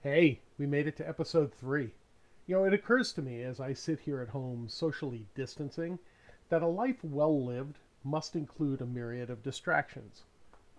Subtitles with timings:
[0.00, 1.90] Hey, we made it to episode three.
[2.46, 5.98] You know, it occurs to me as I sit here at home socially distancing
[6.50, 10.22] that a life well lived must include a myriad of distractions.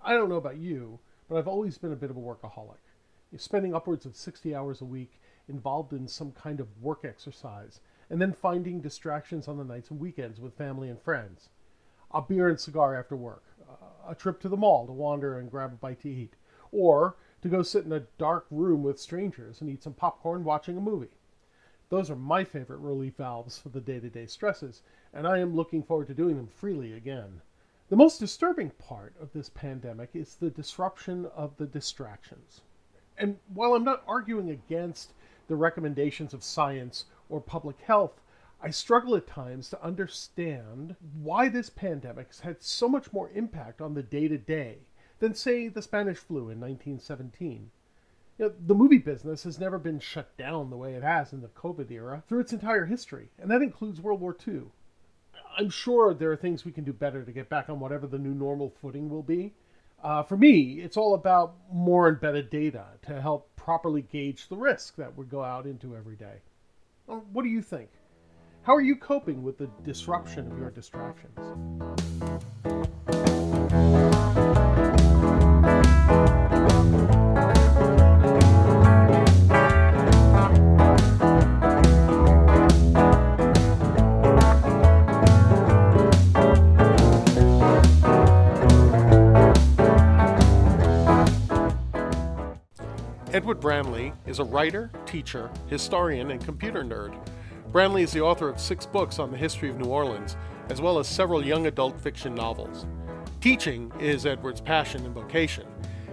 [0.02, 2.80] I don't know about you, but I've always been a bit of a workaholic.
[3.30, 7.82] You're spending upwards of 60 hours a week involved in some kind of work exercise,
[8.10, 11.50] and then finding distractions on the nights and weekends with family and friends.
[12.12, 13.44] A beer and cigar after work,
[14.08, 16.38] a trip to the mall to wander and grab a bite to eat,
[16.72, 20.78] or to go sit in a dark room with strangers and eat some popcorn watching
[20.78, 21.18] a movie.
[21.90, 24.84] Those are my favorite relief valves for the day to day stresses,
[25.14, 27.42] and I am looking forward to doing them freely again.
[27.90, 32.62] The most disturbing part of this pandemic is the disruption of the distractions.
[33.18, 35.14] And while I'm not arguing against
[35.48, 38.22] the recommendations of science or public health,
[38.62, 43.82] I struggle at times to understand why this pandemic has had so much more impact
[43.82, 44.80] on the day to day
[45.20, 47.72] than, say, the Spanish flu in 1917.
[48.38, 51.42] You know, the movie business has never been shut down the way it has in
[51.42, 54.64] the COVID era through its entire history, and that includes World War II.
[55.58, 58.18] I'm sure there are things we can do better to get back on whatever the
[58.18, 59.54] new normal footing will be.
[60.02, 64.56] Uh, for me, it's all about more and better data to help properly gauge the
[64.56, 66.38] risk that we go out into every day.
[67.08, 67.90] Well, what do you think?
[68.62, 72.09] How are you coping with the disruption of your distractions?
[93.40, 97.18] Edward Branley is a writer, teacher, historian, and computer nerd.
[97.72, 100.36] Branley is the author of six books on the history of New Orleans,
[100.68, 102.86] as well as several young adult fiction novels.
[103.40, 105.66] Teaching is Edward's passion and vocation.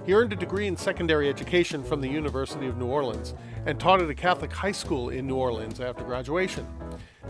[0.05, 3.35] He earned a degree in secondary education from the University of New Orleans
[3.67, 6.65] and taught at a Catholic high school in New Orleans after graduation.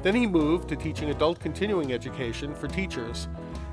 [0.02, 3.28] Then he moved to teaching adult continuing education for teachers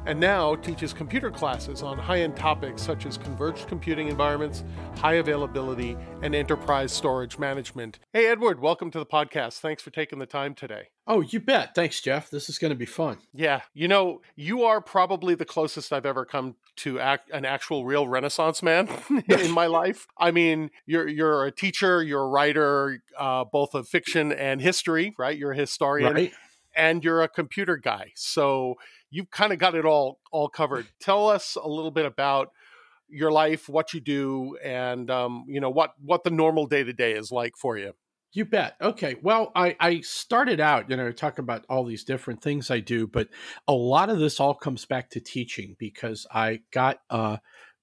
[0.06, 4.64] and now teaches computer classes on high end topics such as converged computing environments,
[4.98, 8.00] high availability, and enterprise storage management.
[8.12, 9.60] Hey, Edward, welcome to the podcast.
[9.60, 10.90] Thanks for taking the time today.
[11.08, 11.76] Oh, you bet.
[11.76, 12.30] Thanks, Jeff.
[12.30, 13.18] This is going to be fun.
[13.34, 13.62] Yeah.
[13.74, 18.08] You know, you are probably the closest I've ever come to act, an actual real
[18.08, 18.90] renaissance man
[19.28, 20.08] in my life.
[20.18, 25.14] I mean, you're you're a teacher, you're a writer, uh, both of fiction and history,
[25.18, 25.38] right?
[25.38, 26.14] You're a historian.
[26.14, 26.34] Right.
[26.76, 28.14] And you're a computer guy.
[28.16, 28.78] So
[29.14, 30.88] you've kind of got it all all covered.
[31.00, 32.50] Tell us a little bit about
[33.08, 36.94] your life, what you do, and um, you know what what the normal day to
[36.94, 37.94] day is like for you.
[38.36, 38.76] You bet.
[38.82, 39.16] Okay.
[39.22, 43.06] Well, I, I started out, you know, talking about all these different things I do,
[43.06, 43.28] but
[43.68, 47.38] a lot of this all comes back to teaching because I got uh,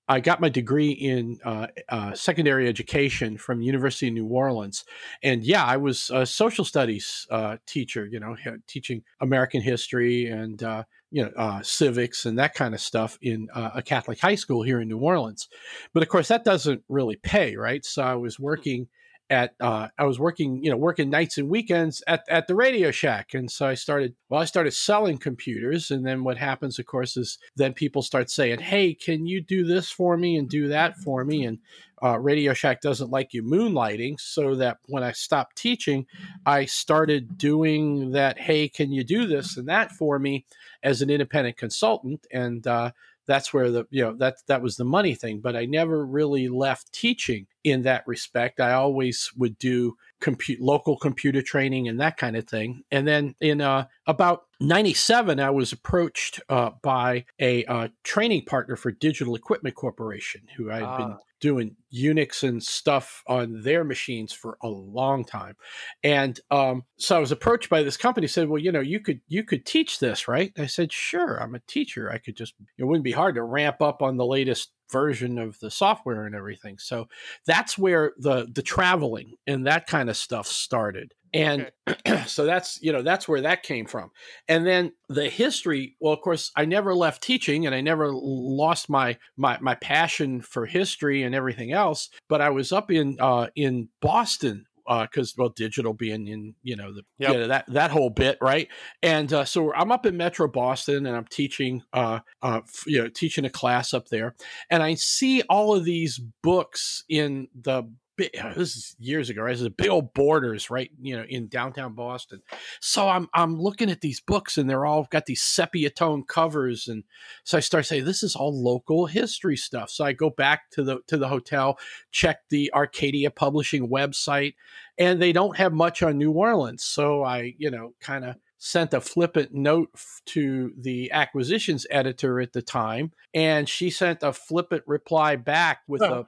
[0.08, 4.84] I got my degree in uh, uh, secondary education from University of New Orleans,
[5.22, 8.08] and yeah, I was a social studies uh, teacher.
[8.10, 8.34] You know,
[8.66, 13.48] teaching American history and uh, you know uh, civics and that kind of stuff in
[13.54, 15.48] uh, a Catholic high school here in New Orleans.
[15.93, 17.84] But of course, that doesn't really pay, right?
[17.84, 18.88] So I was working
[19.30, 22.91] at uh, I was working, you know, working nights and weekends at, at the Radio
[22.91, 24.14] Shack, and so I started.
[24.28, 28.28] Well, I started selling computers, and then what happens, of course, is then people start
[28.28, 31.58] saying, "Hey, can you do this for me and do that for me?" And
[32.02, 36.06] uh, Radio Shack doesn't like you moonlighting, so that when I stopped teaching,
[36.44, 38.38] I started doing that.
[38.38, 40.44] Hey, can you do this and that for me
[40.82, 42.26] as an independent consultant?
[42.32, 42.90] And uh,
[43.30, 46.48] that's where the you know that that was the money thing but i never really
[46.48, 52.16] left teaching in that respect i always would do compute local computer training and that
[52.16, 57.65] kind of thing and then in uh, about 97 i was approached uh, by a
[57.65, 62.62] uh, training partner for digital equipment corporation who i had been ah doing Unix and
[62.62, 65.56] stuff on their machines for a long time.
[66.04, 69.20] And um, so I was approached by this company, said, "Well, you know, you could
[69.26, 72.12] you could teach this, right?" And I said, "Sure, I'm a teacher.
[72.12, 75.58] I could just it wouldn't be hard to ramp up on the latest version of
[75.60, 77.08] the software and everything." So
[77.46, 82.22] that's where the the traveling and that kind of stuff started and okay.
[82.26, 84.10] so that's you know that's where that came from
[84.48, 88.88] and then the history well of course i never left teaching and i never lost
[88.88, 93.46] my my my passion for history and everything else but i was up in uh
[93.54, 97.48] in boston because uh, well, digital being in you know the yep.
[97.48, 98.69] that that whole bit, right?
[99.02, 103.08] And uh, so I'm up in Metro Boston, and I'm teaching, uh, uh, you know,
[103.08, 104.34] teaching a class up there,
[104.69, 107.84] and I see all of these books in the
[108.20, 109.56] big, this is years ago, right?
[109.56, 112.43] There's a big old borders right, you know, in downtown Boston.
[112.81, 116.88] So I'm I'm looking at these books and they're all got these sepia tone covers,
[116.88, 117.05] and
[117.44, 119.90] so I start saying this is all local history stuff.
[119.90, 121.78] So I go back to the to the hotel,
[122.11, 124.55] check the Arcadia Publishing website,
[124.99, 126.84] and they don't have much on New Orleans.
[126.84, 129.88] So I, you know, kind of sent a flippant note
[130.26, 136.02] to the acquisitions editor at the time and she sent a flippant reply back with
[136.02, 136.26] a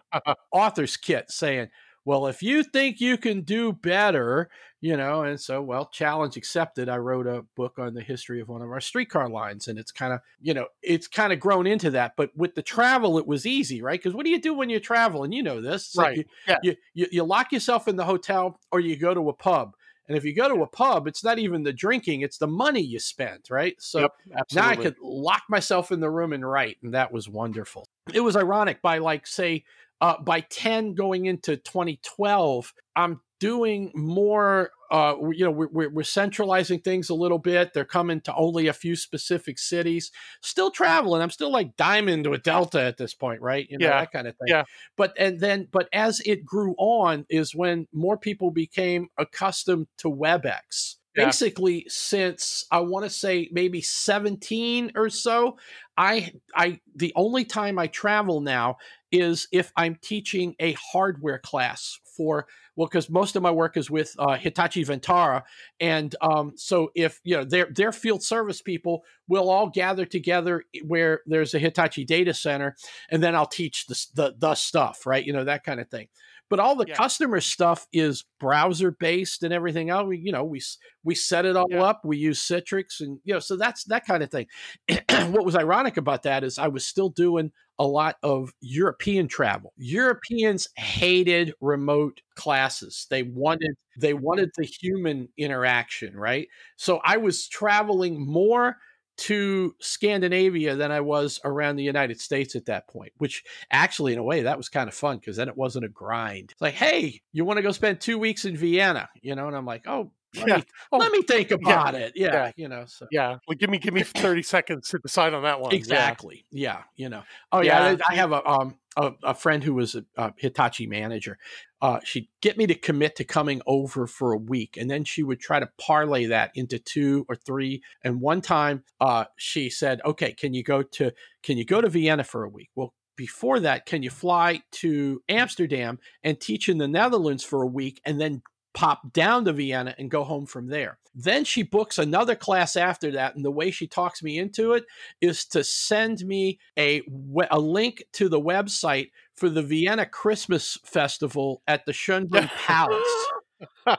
[0.50, 1.68] author's kit saying
[2.04, 4.48] well if you think you can do better
[4.82, 6.88] you know and so well challenge accepted.
[6.90, 9.92] I wrote a book on the history of one of our streetcar lines and it's
[9.92, 13.26] kind of you know it's kind of grown into that but with the travel it
[13.26, 13.98] was easy right?
[13.98, 15.94] Because what do you do when you travel and you know this.
[15.96, 16.58] Right like you, yeah.
[16.62, 19.74] you, you, you lock yourself in the hotel or you go to a pub.
[20.08, 22.80] And if you go to a pub, it's not even the drinking, it's the money
[22.80, 23.76] you spent, right?
[23.78, 27.28] So yep, now I could lock myself in the room and write, and that was
[27.28, 27.86] wonderful.
[28.12, 29.64] It was ironic by like say
[30.02, 36.78] uh, by 10 going into 2012, I'm doing more uh, you know we're, we're centralizing
[36.78, 37.72] things a little bit.
[37.72, 40.10] They're coming to only a few specific cities.
[40.42, 41.22] Still traveling.
[41.22, 43.66] I'm still like diamond with delta at this point right?
[43.70, 44.00] You know Yeah.
[44.00, 44.48] that kind of thing.
[44.48, 44.64] Yeah.
[44.98, 50.08] but and then but as it grew on is when more people became accustomed to
[50.08, 55.58] webex Basically since i want to say maybe 17 or so
[55.96, 58.76] i i the only time i travel now
[59.10, 63.90] is if i'm teaching a hardware class for well because most of my work is
[63.90, 65.42] with uh, hitachi Vantara
[65.80, 70.64] and um, so if you know their their field service people will all gather together
[70.86, 72.74] where there's a hitachi data center
[73.10, 75.24] and then i'll teach the the, the stuff right?
[75.24, 76.08] You know that kind of thing
[76.52, 76.96] but all the Yeah.
[76.96, 80.06] customer stuff is browser based and everything else.
[80.06, 80.60] We you know we
[81.02, 81.82] we set it all Yeah.
[81.82, 84.48] up we use citrix and you know so that's that kind of thing.
[85.32, 89.72] What was ironic about that is i was still doing a lot of european travel.
[89.78, 93.06] Europeans hated remote classes.
[93.08, 96.48] They wanted they wanted the human interaction right?
[96.76, 98.76] So i was traveling more
[99.18, 104.18] to Scandinavia than I was around the United States at that point, which actually, in
[104.18, 106.50] a way, that was kind of fun because then it wasn't a grind.
[106.52, 109.46] It's like, hey, you want to go spend two weeks in Vienna, you know?
[109.46, 110.56] And I'm like, oh, let, Yeah.
[110.56, 110.62] me,
[110.92, 112.12] Oh, let me think about it.
[112.14, 112.52] Yeah, Yeah.
[112.56, 112.84] you know.
[112.86, 115.74] So Yeah, well, give me give me thirty seconds to decide on that one.
[115.74, 116.82] Exactly, yeah.
[116.96, 117.22] you know.
[117.50, 117.96] Oh yeah, Yeah.
[118.08, 121.38] I I have a um a, a friend who was a, a Hitachi manager.
[121.80, 125.22] Uh, she'd get me to commit to coming over for a week, and then she
[125.22, 127.82] would try to parlay that into two or three.
[128.04, 131.12] And one time, uh, she said, "Okay, can you go to
[131.42, 135.22] can you go to Vienna for a week?" Well, before that, can you fly to
[135.28, 138.42] Amsterdam and teach in the Netherlands for a week, and then
[138.74, 140.98] pop down to Vienna and go home from there?
[141.14, 144.84] Then she books another class after that, and the way she talks me into it
[145.20, 147.02] is to send me a
[147.50, 153.26] a link to the website for the Vienna Christmas Festival at the Schönbrunn Palace.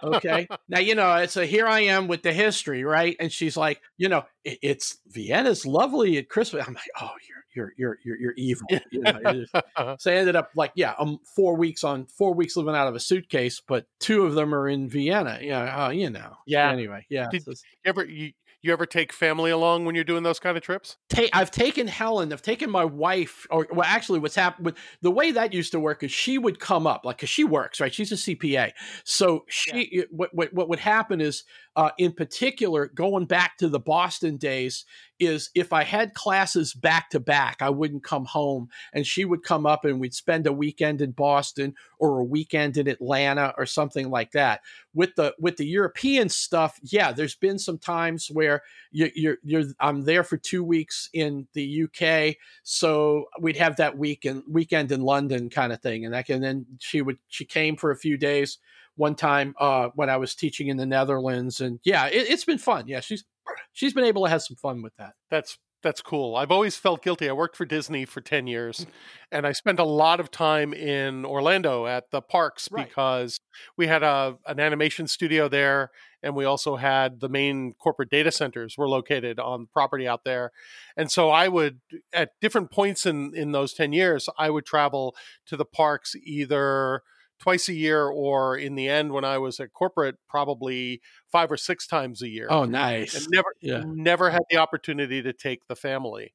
[0.04, 0.48] Okay.
[0.68, 3.16] now, you know, it's a here I am with the history, right?
[3.20, 6.66] And she's like, you know, "It- it's Vienna's lovely at Christmas.
[6.68, 8.68] I'm like, oh, you're you're you're you're, you're evil.
[8.92, 9.46] You know,
[10.00, 12.96] so I ended up like, yeah, um, four weeks on four weeks living out of
[12.96, 15.40] a suitcase, but two of them are in Vienna.
[15.42, 16.38] Yeah, uh, you know.
[16.46, 16.72] Yeah.
[16.72, 17.28] Anyway, yeah.
[17.32, 20.56] Did- so You ever you, you ever take family along when you're doing those kind
[20.56, 20.96] of trips?
[21.10, 22.32] ta- I've taken Helen.
[22.32, 23.46] I've taken my wife.
[23.50, 26.60] Or well, actually, what's happened with the way that used to work is she would
[26.60, 27.94] come up, like, cause she works, right?
[27.94, 28.72] She's a CPA,
[29.04, 30.06] so she.
[30.12, 31.44] What, what what would happen is,
[31.76, 34.86] uh, in particular, going back to the Boston days,
[35.20, 39.44] is if I had classes back to back, I wouldn't come home, and she would
[39.44, 43.66] come up, and we'd spend a weekend in Boston or a weekend in Atlanta or
[43.66, 44.62] something like that.
[44.94, 48.62] With the with the European stuff, yeah, there's been some times where
[48.92, 53.98] you, you're you're I'm there for two weeks in the UK, so we'd have that
[53.98, 57.46] week and weekend in London kind of thing, and that and then she would she
[57.46, 58.58] came for a few days
[58.96, 62.58] one time uh, when I was teaching in the Netherlands, and yeah, it, it's been
[62.58, 62.88] fun.
[62.88, 63.24] Yeah, she's
[63.72, 65.14] she's been able to have some fun with that.
[65.30, 66.38] That's that's cool.
[66.38, 67.30] I've always felt guilty.
[67.30, 68.90] I worked for Disney for 10 years mm-hmm.
[69.34, 72.88] and I spent a lot of time in Orlando at the parks Right.
[72.88, 73.42] because
[73.78, 75.92] we had a an animation studio there
[76.24, 80.52] and we also had the main corporate data centers were located on property out there.
[80.96, 81.82] And so I would
[82.14, 85.16] at different points in in those 10 years, I would travel
[85.48, 87.04] to the parks either
[87.44, 91.58] twice a year or in the end when I was at corporate probably 5 or
[91.58, 92.48] 6 times a year.
[92.50, 93.16] Oh, nice.
[93.16, 93.84] and never Yeah.
[93.86, 96.34] never had the opportunity to take the family.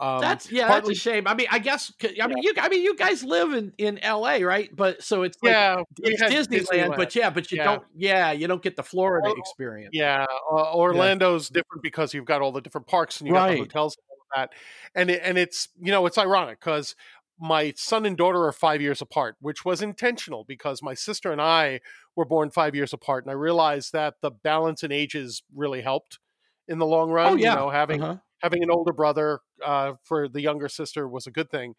[0.00, 1.26] Um, That's yeah, partly- that's a shame.
[1.26, 2.52] I mean, I guess I mean you.
[2.60, 4.70] I mean, you guys live in in L.A., right?
[4.74, 7.64] But so it's like, yeah, it's had Disneyland, but yeah, but you Yeah.
[7.64, 7.82] don't.
[7.96, 9.90] Yeah, you don't get the Florida Oh, experience.
[9.92, 13.58] yeah, uh, Orlando's different because you've got all the different parks and you got the
[13.58, 14.54] hotels and all of that,
[14.94, 16.94] and it, and it's you know it's ironic because
[17.40, 21.40] my son and daughter are five years apart, which was intentional because my sister and
[21.40, 21.80] I
[22.16, 26.18] were born five years apart, and I realized that the balance in ages really helped
[26.66, 27.32] in the long run.
[27.34, 27.50] Oh, yeah.
[27.52, 28.16] You know, having Uh-huh.
[28.42, 31.74] having an older brother uh, for the younger sister was a good thing,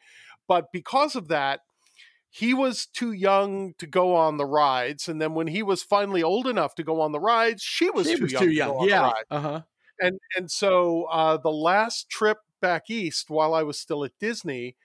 [0.47, 1.61] but because of that,
[2.29, 6.21] he was too young to go on the rides, and then when he was finally
[6.23, 8.53] old enough to go on the rides, she was, She too, was young too to
[8.55, 8.75] young.
[8.75, 9.11] on Yeah.
[9.31, 9.61] Uh huh.
[10.01, 14.75] and and so uh, the last trip back east while I was still at Disney,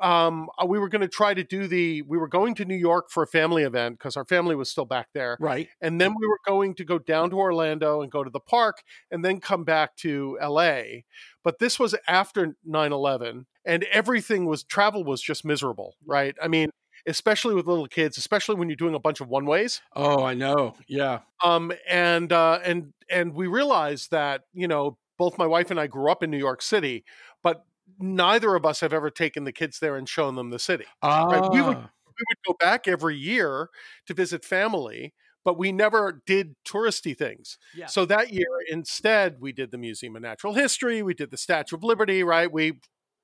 [0.00, 2.02] um, uh, we were going to try to do the.
[2.02, 4.84] We were going to New York for a family event because our family was still
[4.84, 5.68] back there, Right.
[5.80, 8.82] and then we were going to go down to Orlando and go to the park,
[9.10, 11.04] and then come back to L.A.
[11.44, 16.34] But this was after 9-11, and everything was travel was just miserable, right?
[16.42, 16.70] I mean.
[17.06, 20.34] Especially with little kids, especially when you're doing a bunch of one ways, Oh, I
[20.34, 20.74] know.
[20.88, 21.20] Yeah.
[21.42, 25.86] um and uh and and we realized that you know both my wife and i
[25.86, 27.04] grew up in new york city
[27.42, 27.64] but
[27.98, 31.48] neither of us have ever taken the kids there and shown them the city Ah.
[31.50, 31.76] we would-
[32.20, 33.68] we would go back every year
[34.06, 35.14] to visit family
[35.44, 37.86] but we never did touristy things Yeah.
[37.86, 41.76] so that year instead we did the museum of natural history we did the statue
[41.76, 42.80] of liberty right we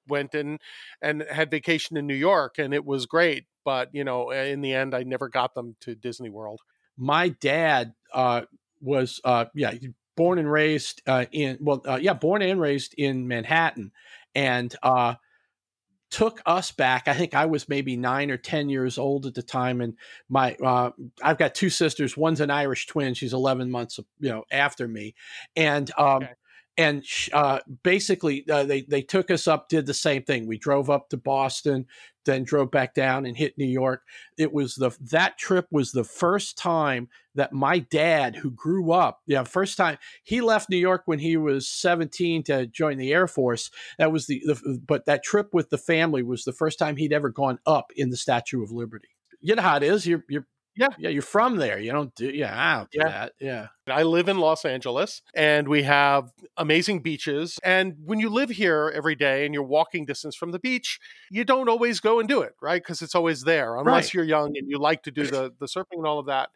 [0.07, 0.61] went and
[1.03, 4.73] and had vacation in new york and it was great but you know in the
[4.73, 6.61] end i never got them to disney world
[6.97, 8.43] my dad uh,
[8.81, 9.73] was uh, yeah
[10.17, 13.91] born and raised uh, in well uh, yeah born and raised in Manhattan
[14.35, 15.15] and uh,
[16.11, 19.43] took us back I think I was maybe 9 or 10 years old at the
[19.43, 19.95] time and
[20.29, 20.91] my uh,
[21.23, 25.15] I've got two sisters one's an Irish twin she's 11 months you know after me
[25.57, 26.33] and um, Okay.
[26.77, 30.47] And uh, basically uh, they they took us up did the same thing.
[30.47, 31.87] We drove up to Boston
[32.25, 34.03] then drove back down and hit New York.
[34.39, 39.21] It was the that trip was the first time that my dad who grew up
[39.27, 43.27] yeah first time he left new york when he was 17 to join the air
[43.27, 43.71] force.
[43.99, 47.13] That was the, the but that trip with the family was the first time he'd
[47.13, 49.09] ever gone up in the statue of liberty.
[49.41, 50.07] You know how it is.
[50.07, 50.89] You're you're Yeah.
[50.99, 53.09] yeah you're from there you don't do yeah don't do Yeah.
[53.09, 57.61] that yeah I live in Los Angeles and we have amazing beaches.
[57.63, 60.99] And when you live here every day and you're walking distance from the beach,
[61.31, 62.83] you don't always go and do it, right?
[62.83, 64.15] Because it's always there, unless Right.
[64.15, 66.49] you're young and you like to do the, the surfing and all of that.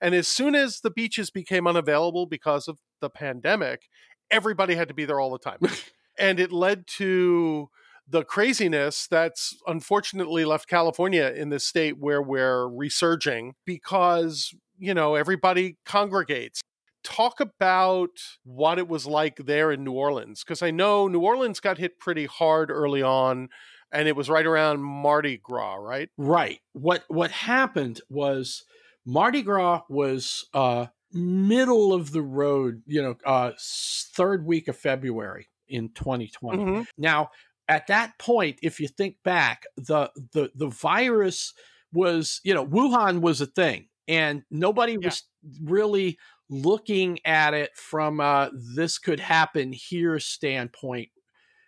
[0.00, 3.88] And as soon as the beaches became unavailable because of the pandemic,
[4.30, 5.58] everybody had to be there all the time.
[6.18, 7.68] and it led to
[8.08, 15.14] the craziness that's unfortunately left California in this state where we're resurging because, you know,
[15.14, 16.60] everybody congregates
[17.02, 18.10] talk about
[18.42, 22.00] what it was like there in New Orleans because I know New Orleans got hit
[22.00, 23.48] pretty hard early on
[23.92, 26.08] and it was right around Mardi Gras, right?
[26.16, 26.58] Right.
[26.72, 28.64] What what happened was
[29.04, 35.48] Mardi Gras was uh middle of the road, you know, uh third week of February
[35.68, 36.58] in 2020.
[36.58, 36.86] Mhm.
[36.98, 37.30] Now,
[37.68, 41.52] at that point, if you think back, the the the virus
[41.92, 45.10] was, you know, Wuhan was a thing and nobody Yeah.
[45.10, 45.24] was
[45.62, 46.18] really
[46.48, 51.08] looking at it from uh this could happen here standpoint.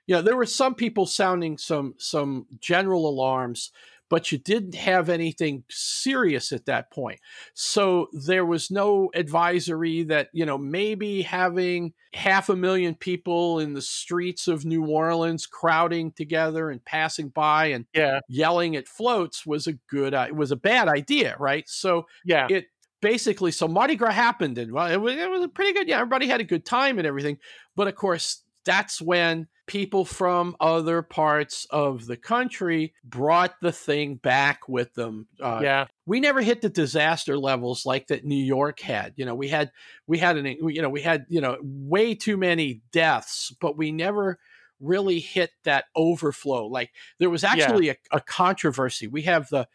[0.06, 3.70] You know, there were some people sounding some some general alarms,
[4.10, 7.20] but you didn't have anything serious at that point.
[7.54, 13.74] So there was no advisory that, you know, maybe having half a million people in
[13.74, 18.20] the streets of New Orleans crowding together and passing by and Yeah.
[18.28, 21.68] yelling at floats was a good uh, it was a bad idea, right?
[21.68, 22.46] So Yeah.
[22.48, 22.66] it
[23.00, 25.96] basically so Mardi Gras happened and well it was, it was a pretty good yeah
[26.00, 27.38] everybody had a good time and everything
[27.76, 34.16] but of course that's when people from other parts of the country brought the thing
[34.16, 35.86] back with them uh, yeah.
[36.06, 39.12] we never hit the disaster levels like that New York had.
[39.16, 39.70] You know, we had
[40.06, 43.92] we had an you know we had you know way too many deaths, but we
[43.92, 44.38] never
[44.80, 46.66] really hit that overflow.
[46.66, 49.06] Like there was actually a, a controversy.
[49.06, 49.68] We have the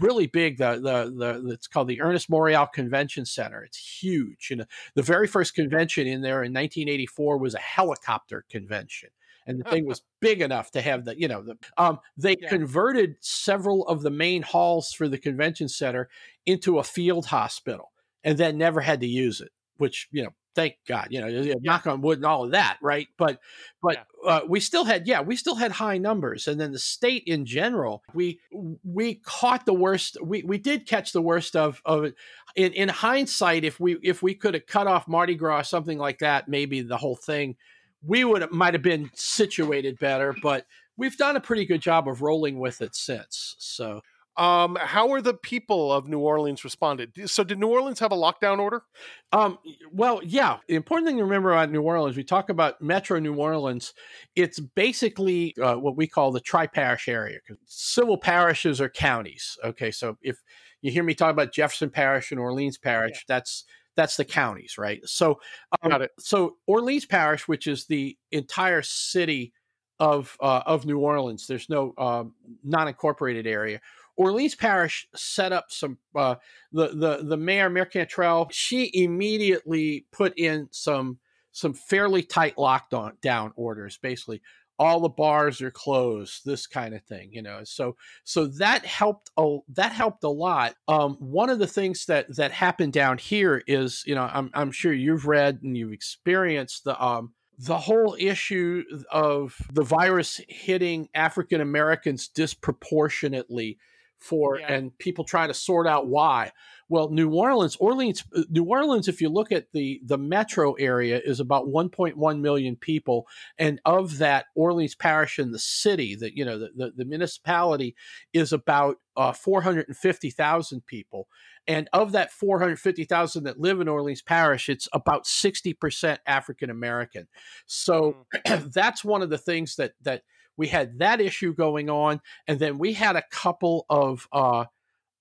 [0.00, 3.62] really big the, the the it's called the Ernest Morial Convention Center.
[3.62, 4.48] It's huge.
[4.50, 9.10] You know, the very first convention in there in 1984 was a helicopter convention
[9.46, 12.48] and the thing was big enough to have the you know the um they Yeah.
[12.48, 16.08] converted several of the main halls for the convention center
[16.46, 17.92] into a field hospital
[18.24, 21.54] and then never had to use it which you know thank god you know yeah.
[21.62, 23.40] knock on wood and all of that right but
[23.82, 27.22] but uh, we still had yeah we still had high numbers and then the state
[27.26, 28.38] in general we
[28.84, 32.14] we caught the worst we we did catch the worst of of it
[32.54, 35.98] in in hindsight if we if we could have cut off mardi gras or something
[35.98, 37.56] like that maybe the whole thing
[38.04, 40.66] we would might have been situated better, but
[40.96, 43.56] we've done a pretty good job of rolling with it since.
[43.58, 44.02] So
[44.36, 47.12] Um, how are the people of New Orleans responded?
[47.30, 48.82] So, did New Orleans have a lockdown order?
[49.30, 49.58] Um,
[49.92, 50.58] well, yeah.
[50.68, 53.92] The important thing to remember about New Orleans, we talk about Metro New Orleans.
[54.34, 57.40] It's basically uh, what we call the tri-parish area.
[57.66, 59.58] Civil parishes are counties.
[59.62, 60.38] Okay, so if
[60.80, 63.36] you hear me talk about Jefferson Parish and Orleans Parish, yeah.
[63.36, 63.64] that's
[63.96, 65.00] that's the counties, right?
[65.06, 65.40] So,
[65.82, 66.10] um, Got it.
[66.18, 69.52] so Orleans Parish, which is the entire city
[70.00, 72.34] of uh, of New Orleans, there's no um,
[72.64, 73.80] non-incorporated area.
[74.16, 76.36] Orleans Parish set up some uh,
[76.72, 78.48] the the the mayor Mayor Cantrell.
[78.50, 81.18] She immediately put in some
[81.52, 83.98] some fairly tight lockdown down orders.
[84.02, 84.42] Basically,
[84.82, 86.42] all the bars are closed.
[86.44, 87.60] This kind of thing, you know.
[87.64, 90.74] So so that helped a that helped a lot.
[90.88, 94.72] Um, one of the things that that happened down here is, you know, I'm I'm
[94.72, 101.08] sure you've read and you've experienced the um the whole issue of the virus hitting
[101.14, 103.78] African Americans disproportionately
[104.22, 104.72] for yeah.
[104.72, 106.52] and people try to sort out why
[106.88, 111.20] well new orleans orleans uh, new orleans if you look at the the metro area
[111.24, 113.26] is about 1.1 million people
[113.58, 117.94] and of that orleans parish and the city that you know the, the, the municipality
[118.32, 121.28] is about uh, 450000 people
[121.68, 127.28] and of that 450,000 that live in Orleans Parish, it's about 60% African American.
[127.66, 128.72] So mm.
[128.74, 130.22] that's one of the things that that
[130.56, 134.66] we had that issue going on, and then we had a couple of uh,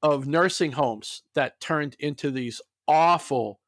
[0.02, 3.60] of nursing homes that turned into these awful,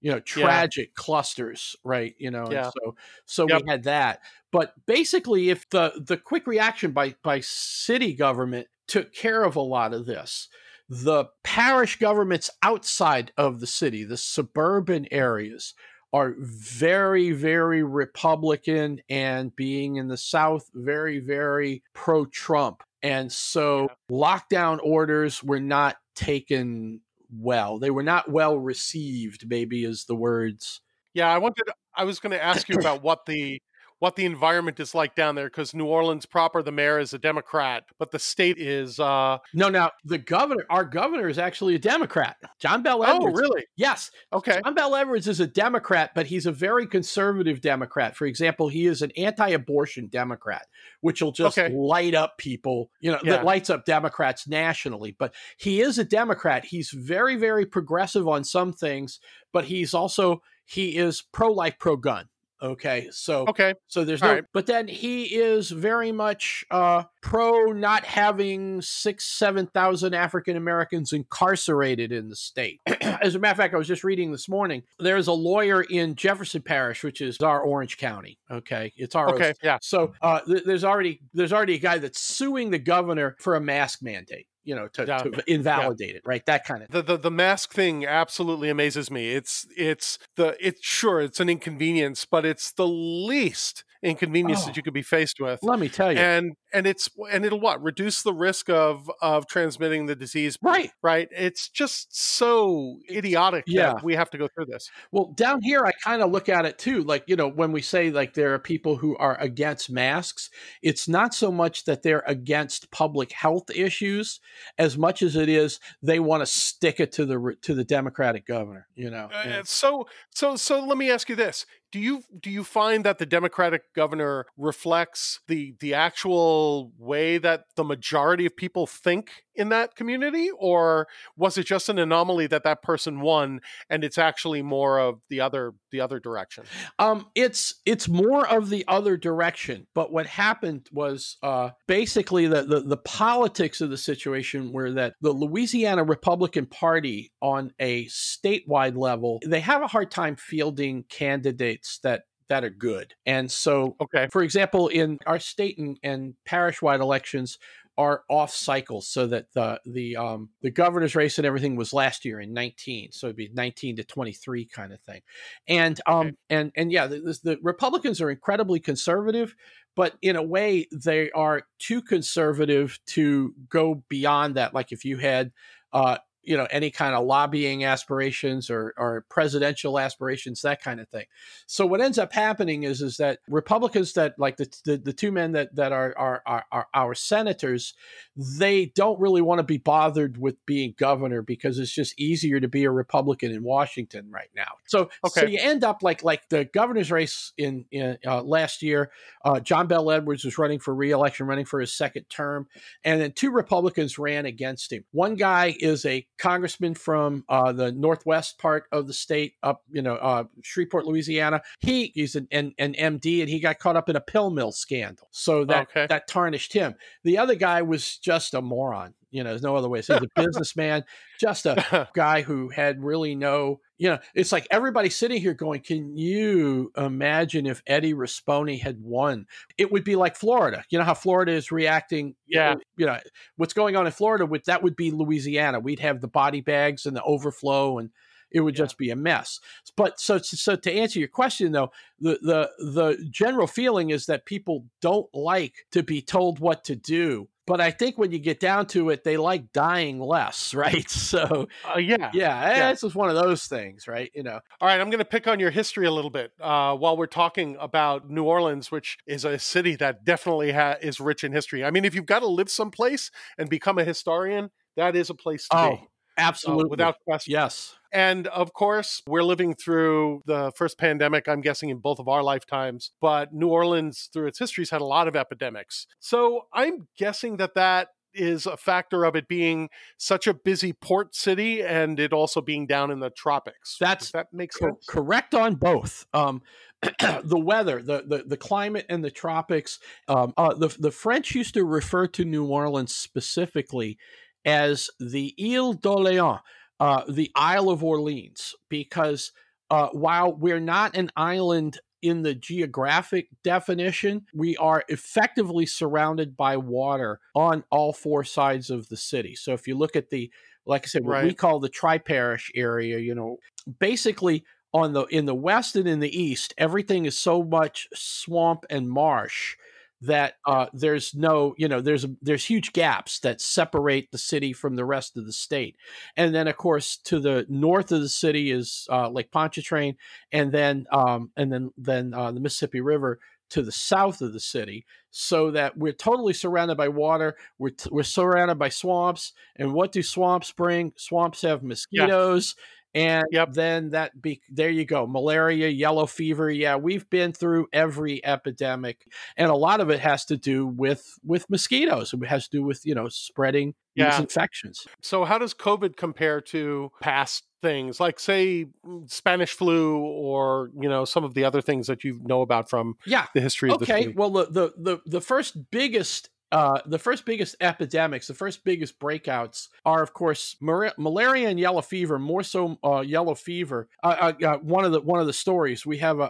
[0.00, 1.02] you know, tragic yeah.
[1.02, 2.14] clusters, right?
[2.18, 2.70] You know, yeah.
[2.70, 3.62] so so yep.
[3.62, 4.20] we had that.
[4.50, 9.60] But basically, if the the quick reaction by by city government took care of a
[9.60, 10.48] lot of this,
[10.88, 15.74] the parish governments outside of the city, the suburban areas,
[16.12, 22.82] are very, very Republican and being in the South, very, very pro Trump.
[23.02, 24.16] And so yeah.
[24.16, 27.00] lockdown orders were not taken
[27.34, 27.78] well.
[27.78, 30.80] They were not well received, maybe is the words.
[31.14, 31.64] Yeah, I wanted
[31.94, 33.60] I was going to ask you about what the
[34.02, 37.18] what the environment is like down there because New Orleans proper, the mayor is a
[37.18, 39.68] Democrat, but the state is uh no.
[39.68, 42.36] Now the governor, our governor, is actually a Democrat.
[42.58, 43.38] John Bel oh, Edwards.
[43.38, 43.64] Oh, really?
[43.76, 44.10] Yes.
[44.32, 44.60] Okay.
[44.64, 48.16] John Bel Edwards is a Democrat, but he's a very conservative Democrat.
[48.16, 50.66] For example, he is an anti-abortion Democrat,
[51.00, 51.72] which will just okay.
[51.72, 52.90] light up people.
[52.98, 53.36] You know, yeah.
[53.36, 55.14] that lights up Democrats nationally.
[55.16, 56.64] But he is a Democrat.
[56.64, 59.20] He's very, very progressive on some things,
[59.52, 62.26] but he's also he is pro-life, pro-gun.
[62.62, 64.44] Okay, so okay, so there's no, right.
[64.52, 71.12] but then he is very much uh, pro not having six, seven thousand African Americans
[71.12, 72.80] incarcerated in the state.
[73.00, 74.82] As a matter of fact, I was just reading this morning.
[75.00, 78.38] There's a lawyer in Jefferson Parish, which is our Orange County.
[78.48, 79.78] Okay, it's our okay, yeah.
[79.82, 83.60] So uh, th- there's already there's already a guy that's suing the governor for a
[83.60, 85.18] mask mandate you know to, yeah.
[85.18, 86.16] to invalidate yeah.
[86.16, 86.44] it right?
[86.46, 89.32] That kind of the, the the mask thing absolutely amazes me.
[89.32, 94.76] It's it's the it's sure it's an inconvenience but it's the least inconvenience oh, that
[94.76, 95.60] you could be faced with.
[95.62, 96.18] Let me tell you.
[96.18, 100.92] And and it's and it'll what reduce the risk of of transmitting the disease right.
[101.02, 101.28] right?
[101.32, 103.94] It's just so idiotic yeah.
[104.02, 104.90] we have to go through this.
[105.10, 107.82] Well down here i kind of look at it too like you know when we
[107.82, 110.50] say like there are people who are against masks
[110.82, 114.40] it's not so much that they're against public health issues
[114.78, 118.46] as much as it is they want to stick it to the to the democratic
[118.46, 122.50] governor you know uh, so so so let me ask you this do you do
[122.50, 128.56] you find that the democratic governor reflects the the actual way that the majority of
[128.56, 133.60] people think in that community or was it just an anomaly that that person won
[133.90, 136.64] and it's actually more of the other the other direction
[136.98, 142.62] um it's it's more of the other direction but what happened was uh basically the
[142.62, 148.96] the, the politics of the situation were that the louisiana republican party on a statewide
[148.96, 153.14] level they have a hard time fielding candidates that that are good.
[153.24, 154.28] And so, okay.
[154.30, 157.58] for example, in our state and, and parish wide elections
[157.98, 162.24] are off cycles, so that the the um, the governor's race and everything was last
[162.24, 165.20] year in 19, so it'd be 19 to 23 kind of thing.
[165.68, 166.36] And um okay.
[166.50, 169.54] and and yeah, the, the Republicans are incredibly conservative,
[169.94, 174.74] but in a way they are too conservative to go beyond that.
[174.74, 175.52] Like if you had
[175.92, 181.08] uh, you know any kind of lobbying aspirations or, or presidential aspirations that kind of
[181.08, 181.26] thing.
[181.66, 185.32] So what ends up happening is is that republicans that like the the, the two
[185.32, 187.94] men that that are, are are are our senators
[188.36, 192.68] they don't really want to be bothered with being governor because it's just easier to
[192.68, 194.72] be a republican in washington right now.
[194.86, 195.40] So okay.
[195.40, 199.10] so you end up like like the governor's race in in uh, last year
[199.44, 202.66] uh, john bel edwards was running for reelection running for his second term
[203.04, 205.04] and then two republicans ran against him.
[205.12, 210.02] One guy is a congressman from uh, the northwest part of the state, up you
[210.02, 211.62] know uh, Shreveport, Louisiana.
[211.78, 214.72] He he's an, an, an, MD, and he got caught up in a pill mill
[214.72, 216.06] scandal, so that okay.
[216.08, 216.96] that tarnished him.
[217.22, 219.14] The other guy was just a moron.
[219.30, 220.14] You know, there's no other way say.
[220.14, 221.04] He's a businessman,
[221.40, 225.80] just a guy who had really no you know, it's like everybody sitting here going,
[225.80, 229.46] can you imagine if Eddie Rispone had won?
[229.78, 230.84] It would be like Florida.
[230.90, 232.34] You know how Florida is reacting.
[232.48, 232.74] Yeah.
[232.96, 233.18] You know,
[233.54, 235.78] what's going on in Florida, with that would be Louisiana.
[235.78, 238.10] We'd have the body bags and the overflow and
[238.50, 238.84] it would yeah.
[238.84, 239.60] just be a mess.
[239.96, 244.46] But so so to answer your question though, the the the general feeling is that
[244.46, 248.58] people don't like to be told what to do but I think when you get
[248.58, 251.08] down to it, they like dying less, right?
[251.08, 254.30] So, uh, yeah, yeah, yeah, it's just one of those things, right?
[254.34, 254.60] You know.
[254.80, 257.26] All right, I'm going to pick on your history a little bit uh, while we're
[257.26, 261.84] talking about New Orleans, which is a city that definitely ha- is rich in history.
[261.84, 265.34] I mean, if you've got to live someplace and become a historian, that is a
[265.34, 266.08] place to oh, be.
[266.36, 266.84] Absolutely.
[266.84, 267.52] Uh, without question.
[267.52, 267.94] Yes.
[268.12, 272.42] And of course, we're living through the first pandemic, I'm guessing, in both of our
[272.42, 273.10] lifetimes.
[273.20, 276.06] But New Orleans, through its history, has had a lot of epidemics.
[276.20, 281.34] So I'm guessing that that is a factor of it being such a busy port
[281.34, 283.96] city and it also being down in the tropics.
[284.00, 285.06] That's Does that makes co- sense.
[285.06, 286.26] Correct on both.
[286.32, 286.62] Um,
[287.42, 289.98] the weather, the, the the climate, and the tropics.
[290.28, 294.18] Um, uh, the the French used to refer to New Orleans specifically
[294.64, 296.60] as the Ile d'Orléans,
[297.00, 299.52] uh, the Isle of Orleans, because
[299.90, 306.76] uh, while we're not an island in the geographic definition, we are effectively surrounded by
[306.76, 309.56] water on all four sides of the city.
[309.56, 310.50] So if you look at the,
[310.86, 311.44] like I said, what right.
[311.44, 313.58] we call the tri parish area, you know,
[313.98, 318.84] basically on the in the west and in the east, everything is so much swamp
[318.88, 319.76] and marsh
[320.22, 324.94] that uh, there's no, you know, there's there's huge gaps that separate the city from
[324.94, 325.96] the rest of the state,
[326.36, 330.16] and then of course to the north of the city is uh, Lake Pontchartrain,
[330.52, 334.60] and then um, and then then uh, the Mississippi River to the south of the
[334.60, 337.56] city, so that we're totally surrounded by water.
[337.78, 341.12] We're t- we're surrounded by swamps, and what do swamps bring?
[341.16, 342.74] Swamps have mosquitoes.
[342.76, 343.72] Yeah and yep.
[343.72, 349.26] then that be there you go malaria yellow fever yeah we've been through every epidemic
[349.56, 352.82] and a lot of it has to do with with mosquitoes it has to do
[352.82, 354.30] with you know spreading yeah.
[354.30, 360.18] these infections so how does covid compare to past things like say mm, spanish flu
[360.18, 363.60] or you know some of the other things that you know about from yeah the
[363.60, 367.76] history of the okay well the, the the the first biggest uh, the first biggest
[367.80, 372.38] epidemics, the first biggest breakouts are, of course, mar- malaria and yellow fever.
[372.38, 374.08] More so, uh, yellow fever.
[374.22, 376.40] Uh, uh, uh one of the one of the stories we have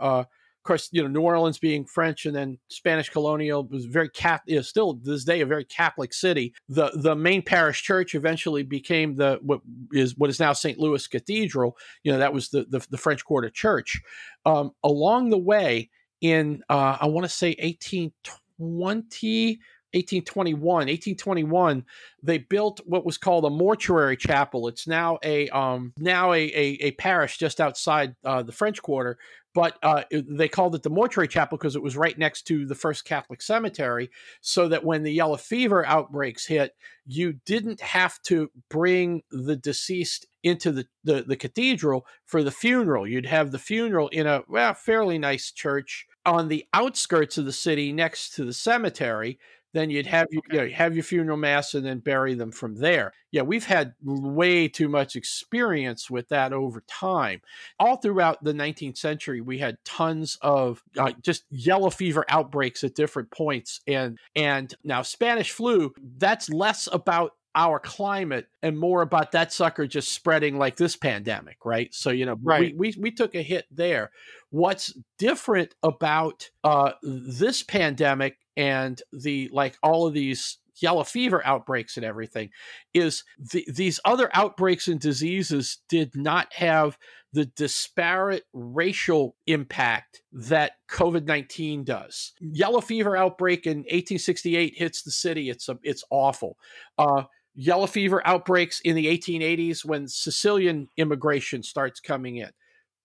[0.62, 4.42] of course, you know, New Orleans being French and then Spanish colonial was very cat
[4.46, 6.54] is still to this day a very Catholic city.
[6.68, 10.78] The the main parish church eventually became the what is what is now St.
[10.78, 11.76] Louis Cathedral.
[12.04, 14.00] You know, that was the the, the French Quarter Church.
[14.46, 19.58] Um, along the way, in uh, I want to say 1820
[19.94, 21.84] 1821 1821
[22.22, 24.68] they built what was called a mortuary chapel.
[24.68, 29.18] It's now a um now a a, a parish just outside uh, the french quarter
[29.54, 32.74] but uh, they called it the mortuary chapel because it was right next to the
[32.74, 36.74] first catholic cemetery so that when the yellow fever outbreaks hit
[37.06, 43.06] you didn't have to bring the deceased into the, the, the cathedral for the funeral.
[43.06, 47.52] You'd have the funeral in a well, fairly nice church on the outskirts of the
[47.52, 49.38] city next to the cemetery
[49.72, 50.56] then you'd have you, okay.
[50.56, 53.12] you know, have your funeral mass and then bury them from there.
[53.30, 57.40] Yeah, we've had way too much experience with that over time.
[57.78, 62.94] All throughout the 19th century, we had tons of uh, just yellow fever outbreaks at
[62.94, 65.92] different points, and and now Spanish flu.
[66.18, 71.58] That's less about our climate and more about that sucker just spreading like this pandemic,
[71.64, 71.92] right?
[71.94, 72.74] So, you know, right.
[72.76, 74.10] we, we, we took a hit there.
[74.50, 81.96] What's different about uh, this pandemic and the like all of these yellow fever outbreaks
[81.96, 82.50] and everything
[82.94, 86.96] is the, these other outbreaks and diseases did not have
[87.32, 92.32] the disparate racial impact that COVID-19 does.
[92.40, 95.48] Yellow fever outbreak in 1868 hits the city.
[95.48, 96.58] It's a, it's awful.
[96.98, 102.50] Uh, yellow fever outbreaks in the 1880s when Sicilian immigration starts coming in.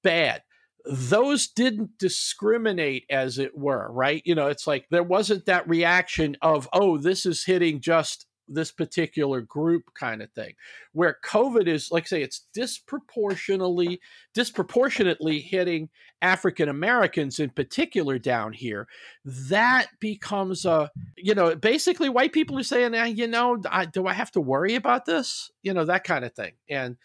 [0.04, 0.42] Bad.
[0.90, 4.22] Those didn't discriminate, as it were, right?
[4.26, 8.72] You know, it's like there wasn't that reaction of, oh, this is hitting just this
[8.72, 10.54] particular group kind of thing.
[10.94, 14.00] Where covid is like say it's disproportionately
[14.34, 15.90] disproportionately hitting
[16.22, 18.88] african americans in particular down here.
[19.26, 24.08] That becomes a you know basically white people are saying eh, you know I, do
[24.08, 25.52] i have to worry about this?
[25.62, 26.54] You know that kind of thing.
[26.70, 26.98] And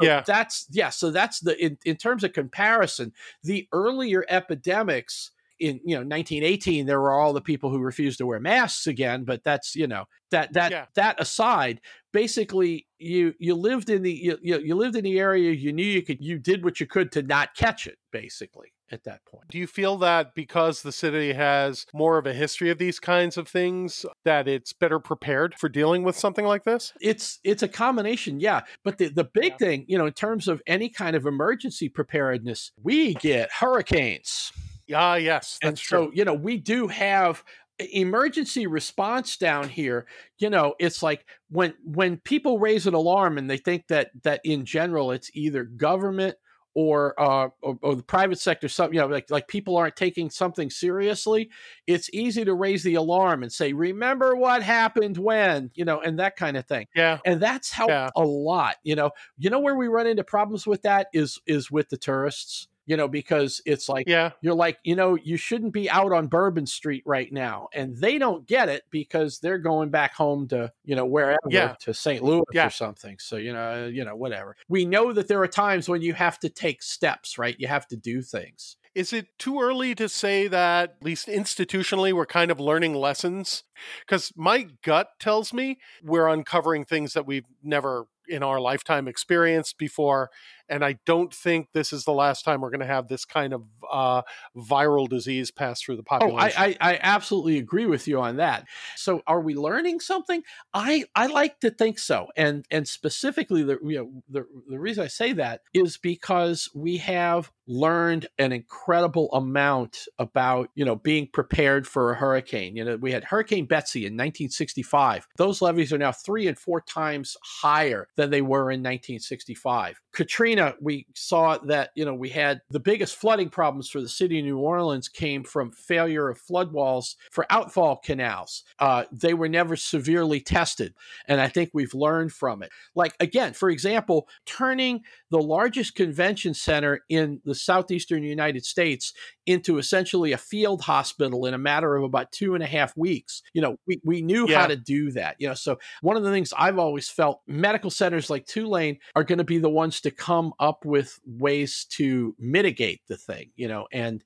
[0.00, 5.30] so yeah that's yeah so that's the in, in terms of comparison the earlier epidemics
[5.58, 9.24] in you know 1918 there were all the people who refused to wear masks again
[9.24, 10.86] but that's you know that that Yeah.
[10.94, 11.80] that aside
[12.12, 15.84] basically you you lived in the you, you you lived in the area you knew
[15.84, 19.44] you could you did what you could to not catch it basically at that point
[19.48, 23.36] Do you feel that because the city has more of a history of these kinds
[23.36, 26.92] of things, that it's better prepared for dealing with something like this?
[27.00, 29.56] it's it's a combination yeah but the the big Yeah.
[29.58, 34.52] thing you know in terms of any kind of emergency preparedness we get hurricanes
[34.92, 36.08] Ah, yes, that's and true.
[36.08, 37.44] so you know we do have
[37.92, 40.06] emergency response down here
[40.38, 44.40] you know it's like when when people raise an alarm and they think that that
[44.44, 46.36] in general it's either government
[46.74, 50.30] or uh or, or the private sector something you know like like people aren't taking
[50.30, 51.50] something seriously
[51.86, 56.18] it's easy to raise the alarm and say remember what happened when you know and
[56.18, 56.86] that kind of thing.
[56.94, 58.10] Yeah, and that's helped Yeah.
[58.16, 59.10] a lot you know.
[59.38, 62.96] You know where we run into problems with that is is with the tourists you
[62.96, 66.66] know because it's like yeah, you're like, you know, you shouldn't be out on Bourbon
[66.66, 67.68] Street right now.
[67.72, 71.76] And they don't get it because they're going back home to, you know, wherever Yeah.
[71.82, 72.20] to St.
[72.20, 72.66] Louis Yeah.
[72.66, 73.16] or something.
[73.20, 74.56] So, you know, you know, whatever.
[74.68, 77.54] We know that there are times when you have to take steps, right?
[77.60, 78.76] You have to do things.
[78.92, 83.62] Is it too early to say that, at least institutionally, we're kind of learning lessons?
[84.04, 89.76] Because my gut tells me we're uncovering things that we've never in our lifetime experienced
[89.78, 90.30] before.
[90.70, 93.52] And I don't think this is the last time we're going to have this kind
[93.52, 94.22] of uh,
[94.56, 96.60] viral disease pass through the Oh, population.
[96.60, 98.66] I, I, I absolutely agree with you on that.
[98.96, 100.42] So, are we learning something?
[100.74, 105.04] I, I like to think so, and and specifically, the you know the the reason
[105.04, 111.28] I say that is because we have learned an incredible amount about you know being
[111.32, 112.76] prepared for a hurricane.
[112.76, 115.26] You know, we had Hurricane Betsy in 1965.
[115.36, 120.00] Those levees are now three and four times higher than they were in 1965.
[120.12, 124.38] Katrina, we saw that you know we had the biggest flooding problems for the city
[124.38, 128.64] of New Orleans came from failure of flood walls for outfall canals.
[128.78, 130.94] Uh, they were never severely tested,
[131.26, 132.70] and I think we've learned from it.
[132.94, 139.12] Like again, for example, turning the largest convention center in the southeastern United States
[139.50, 143.42] into essentially a field hospital in a matter of about two and a half weeks.
[143.52, 144.60] You know, we, we knew Yeah.
[144.60, 145.36] how to do that.
[145.38, 149.24] You know, so one of the things I've always felt medical centers like Tulane are
[149.24, 153.68] going to be the ones to come up with ways to mitigate the thing, you
[153.68, 154.24] know, and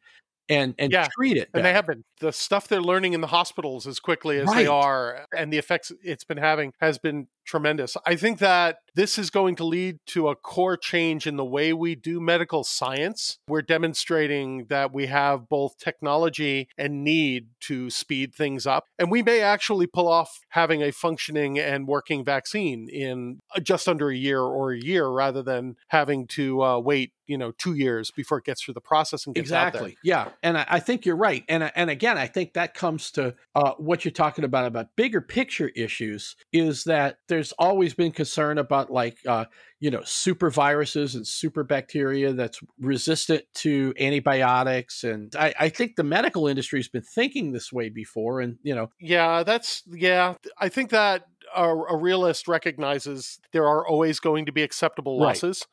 [0.49, 1.49] and and Yeah, treat it.
[1.55, 4.65] and they have been the stuff they're learning in the hospitals as quickly as Right.
[4.65, 7.97] they are and the effects it's been having has been tremendous.
[8.07, 11.73] I think that this is going to lead to a core change in the way
[11.73, 13.39] we do medical science.
[13.49, 19.23] We're demonstrating that we have both technology and need to speed things up and we
[19.23, 24.17] may actually pull off having a functioning and working vaccine in uh, just under a
[24.17, 28.39] year or a year rather than having to uh, wait you know two years before
[28.39, 29.83] it gets through the process and gets out there.
[29.83, 29.97] exactly.
[30.05, 33.35] Yeah and I, I think you're right and and again i think that comes to
[33.55, 38.59] uh, what you're talking about about bigger picture issues is that there's always been concern
[38.59, 39.45] about like uh,
[39.81, 45.97] you know super viruses and super bacteria that's resistant to antibiotics and I, I think
[45.97, 50.35] the medical industry has been thinking this way before and you know Yeah, that's yeah.
[50.59, 55.45] I think that a, a realist recognizes there are always going to be acceptable Right.
[55.45, 55.67] losses,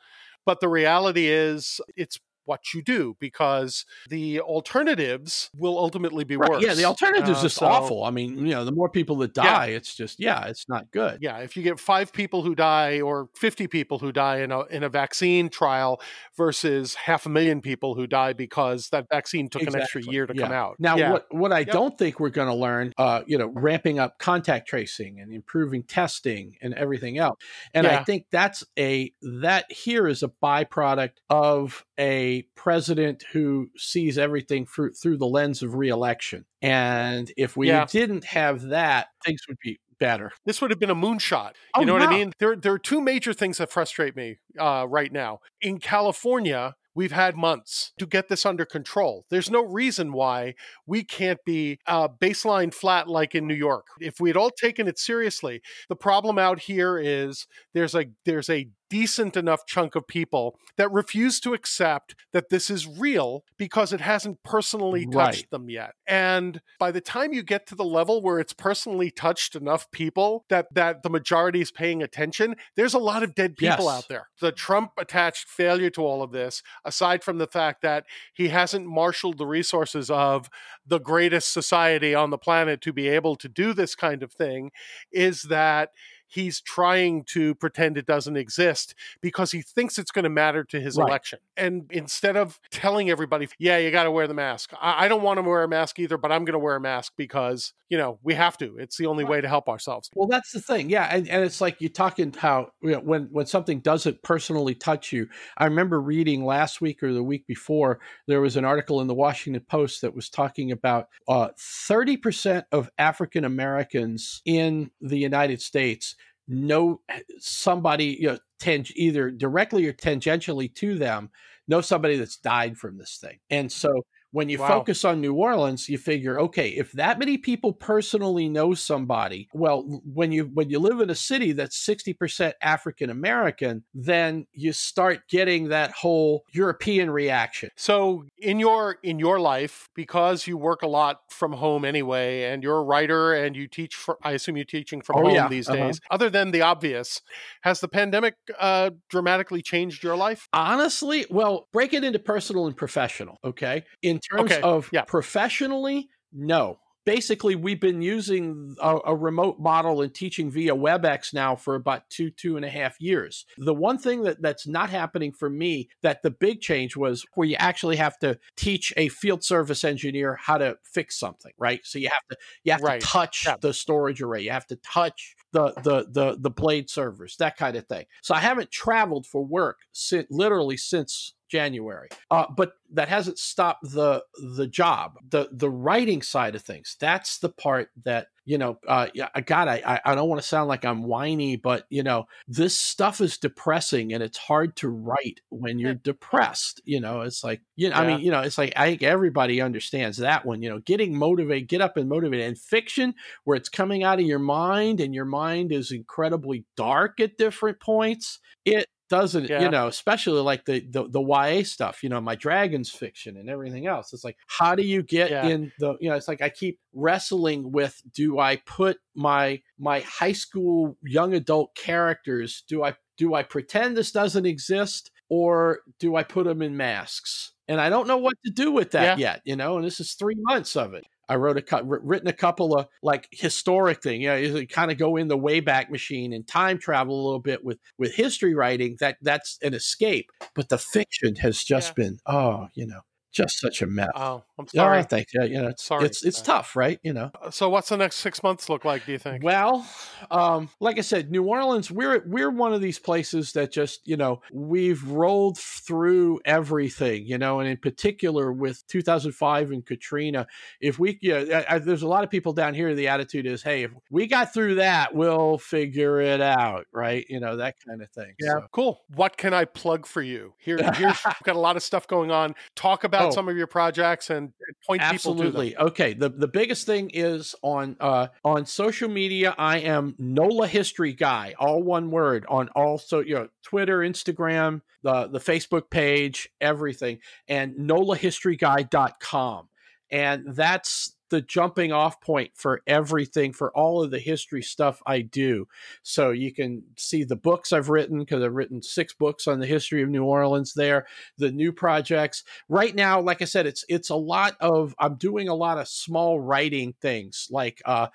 [0.46, 6.50] but the reality is it's what you do because the alternatives will ultimately be right,
[6.50, 6.64] worse.
[6.64, 9.16] yeah the alternative is Uh, just so- awful i mean you know the more people
[9.18, 9.44] that Yeah.
[9.44, 13.02] die it's just yeah it's not good Yeah, if you get five people who die
[13.02, 16.02] or fifty people who die in a in a vaccine trial
[16.38, 20.34] versus half a million people who die because that vaccine took an extra year to
[20.34, 20.76] come out.
[20.80, 21.12] Now, yeah.
[21.12, 21.68] what what I Yep.
[21.72, 25.84] don't think we're going to learn, uh, you know, ramping up contact tracing and improving
[25.84, 27.38] testing and everything else,
[27.74, 34.18] and I think that's a that here is a byproduct of a president who sees
[34.18, 36.46] everything through through the lens of reelection.
[36.62, 37.86] And if we Yeah.
[37.90, 40.32] didn't have that, things would be better.
[40.46, 41.52] this would have been a moonshot.
[41.76, 42.34] You Oh, know what I mean?
[42.40, 45.40] There, there are two major things that frustrate me uh, right now.
[45.62, 49.26] In California, We've had months to get this under control.
[49.30, 53.86] There's no reason why we can't be uh, baseline flat like in New York.
[54.02, 58.50] If we had all taken it seriously, the problem out here is there's a there's
[58.50, 63.94] a decent enough chunk of people that refuse to accept that this is real because
[63.94, 65.50] it hasn't personally touched right.
[65.50, 65.94] them yet.
[66.06, 70.44] And by the time you get to the level where it's personally touched enough people
[70.50, 73.98] that that the majority is paying attention, there's a lot of dead people yes.
[73.98, 74.28] out there.
[74.42, 78.86] The Trump attached failure to all of this, aside from the fact that he hasn't
[78.86, 80.50] marshaled the resources of
[80.86, 84.72] the greatest society on the planet to be able to do this kind of thing,
[85.14, 85.92] is that
[86.32, 90.80] he's trying to pretend it doesn't exist because he thinks it's going to matter to
[90.80, 91.08] his right.
[91.08, 91.40] election.
[91.58, 95.24] And instead of telling everybody, yeah, you got to wear the mask, I, I don't
[95.24, 97.98] want to wear a mask either, but I'm going to wear a mask because, you
[97.98, 98.78] know, we have to.
[98.78, 99.32] It's the only right.
[99.32, 100.10] way to help ourselves.
[100.16, 100.90] Well, that's the thing.
[100.90, 101.08] Yeah.
[101.12, 105.12] And, and it's like you're talking how you know, when, when something doesn't personally touch
[105.12, 105.28] you.
[105.58, 109.14] I remember reading last week or the week before, there was an article in the
[109.14, 116.16] Washington Post that was talking about uh, 30% of African Americans in the United States
[116.52, 117.02] know
[117.40, 121.30] somebody you know tang- either directly or tangentially to them
[121.68, 123.40] know somebody that's died from this thing.
[123.50, 123.90] And so
[124.32, 124.68] when you wow.
[124.68, 130.02] focus on New Orleans, you figure, okay, if that many people personally know somebody, well,
[130.06, 135.28] when you when you live in a city that's 60% African American, then you start
[135.30, 137.70] getting that whole European reaction.
[137.76, 142.64] So in your in your life, because you work a lot from home anyway, and
[142.64, 145.48] you're a writer and you teach for, I assume you're teaching from oh, home yeah.
[145.50, 145.88] these uh-huh.
[145.88, 146.00] days.
[146.10, 147.22] Other than the obvious,
[147.64, 150.48] has the pandemic uh, dramatically changed your life?
[150.54, 153.38] Honestly, well, break it into personal and professional.
[153.44, 154.62] Okay, in terms okay.
[154.62, 155.04] of yeah.
[155.04, 156.80] professionally, no.
[157.04, 162.08] Basically, we've been using a, a, remote model and teaching via WebEx now for about
[162.12, 163.48] two, two and a half years.
[163.58, 167.48] The one thing that, that's not happening for me, that the big change was where
[167.48, 171.82] you actually have to teach a field service engineer how to fix something, right?
[171.84, 173.02] So you have to you have right.
[173.02, 173.56] to touch yeah.
[173.60, 177.76] the storage array, you have to touch the the the the blade servers, that kind
[177.76, 178.06] of thing.
[178.22, 182.08] So I haven't traveled for work since literally since January.
[182.32, 184.24] Uh, but that hasn't stopped the
[184.56, 186.96] the job, the the writing side of things.
[187.00, 188.80] That's the part that you know.
[188.88, 192.28] Uh, yeah, God, I I don't want to sound like I'm whiny, but you know,
[192.48, 196.82] this stuff is depressing, and it's hard to write when you're depressed.
[196.86, 198.02] You know, it's like you know, yeah.
[198.02, 200.62] I mean, you know, it's like I think everybody understands that one.
[200.62, 204.26] You know, getting motivated, get up and motivated, and fiction where it's coming out of
[204.26, 208.40] your mind, and your mind is incredibly dark at different points.
[208.64, 209.62] It doesn't yeah.
[209.62, 213.50] you know especially like the, the the ya stuff you know my dragons fiction and
[213.50, 215.46] everything else it's like how do you get yeah.
[215.46, 220.00] in the you know it's like i keep wrestling with do i put my my
[220.00, 226.16] high school young adult characters do i do i pretend this doesn't exist or do
[226.16, 229.34] i put them in masks and i don't know what to do with that yeah.
[229.34, 232.34] yet you know and this is three months of it I wrote a written a
[232.34, 234.22] couple of like historic thing.
[234.22, 237.40] You know, you kind of go in the wayback machine and time travel a little
[237.40, 238.98] bit with with history writing.
[239.00, 240.30] That that's an escape.
[240.56, 242.04] But the fiction has just yeah.
[242.04, 244.10] been oh, you know, just such a mess.
[244.16, 245.04] Oh, I'm sorry.
[245.04, 245.44] Thank you.
[245.44, 246.06] You know, it's, sorry.
[246.06, 247.00] It's it's tough, right?
[247.04, 247.32] You know.
[247.42, 249.06] Uh, so, what's the next six months look like?
[249.06, 249.44] Do you think?
[249.44, 249.88] Well,
[250.30, 254.18] um, like I said, New Orleans, we're we're one of these places that just you
[254.18, 260.48] know we've rolled through everything, you know, and in particular with 2005 and Katrina,
[260.80, 262.94] if we, yeah, you know, I, I, there's a lot of people down here.
[262.96, 267.26] The attitude is, hey, if we got through that, we'll figure it out, right?
[267.30, 268.34] You know, that kind of thing.
[268.40, 268.68] Yeah, so.
[268.72, 269.02] cool.
[269.16, 270.54] What can I plug for you?
[270.58, 272.56] Here, here's got a lot of stuff going on.
[272.76, 273.32] Talk about oh.
[273.32, 274.51] some of your projects and
[274.86, 275.78] point absolutely.
[275.78, 276.14] Okay.
[276.14, 279.56] The the biggest thing is on uh on social media.
[279.58, 285.28] I am NOLA History Guy, all one word on also you know Twitter, Instagram, the
[285.28, 289.68] the Facebook page, everything, and NOLAHistoryGuy.com.
[290.10, 295.22] And that's the jumping off point for everything for all of the history stuff I
[295.22, 295.68] do.
[296.04, 299.66] So you can see the books I've written because I've written six books on the
[299.66, 302.44] history of New Orleans there, the new projects.
[302.70, 305.88] Right now, like I said, it's it's a lot of I'm doing a lot of
[305.88, 308.08] small writing things like uh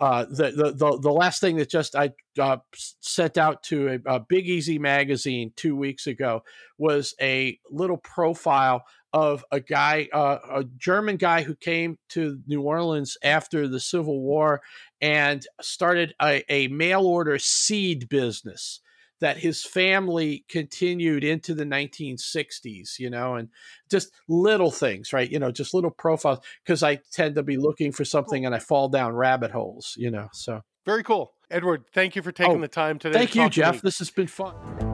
[0.00, 4.14] uh, the, the, the the last thing that just I uh, sent out to a,
[4.14, 6.44] a, Big Easy magazine two weeks ago
[6.76, 12.62] was a little profile of a guy, uh, a German guy who came to New
[12.62, 14.60] Orleans after the Civil War
[15.00, 18.80] and started a, a mail order seed business
[19.20, 23.48] that his family continued into the 1960s, you know, and
[23.90, 25.30] just little things, right?
[25.30, 28.58] You know, just little profiles because I tend to be looking for something and I
[28.58, 30.28] fall down rabbit holes, you know.
[30.32, 31.32] So very cool.
[31.50, 33.18] Edward, thank you for taking oh, the time today.
[33.18, 33.80] Thank you, Jeff.
[33.80, 34.87] This has been fun.